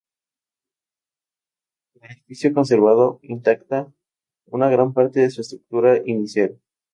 El 1.93 2.09
edificio 2.11 2.49
ha 2.49 2.53
conservado 2.53 3.19
intacta 3.21 3.93
una 4.47 4.67
gran 4.67 4.95
parte 4.95 5.19
de 5.19 5.29
su 5.29 5.41
estructura 5.41 5.97
inicial. 6.03 6.59